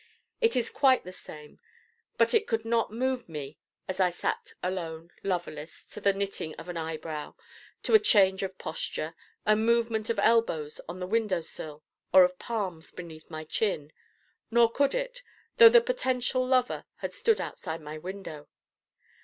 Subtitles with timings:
[0.39, 1.59] It is quite the same
[2.17, 6.67] but it could not move me as I sat alone loverless to the knitting of
[6.67, 7.35] an eyebrow,
[7.83, 9.13] to a change of posture,
[9.45, 13.93] a movement of elbows on the window sill or of palms beneath my chin.
[14.49, 15.21] Nor could it,
[15.57, 18.47] though the potential Lover had stood outside my window.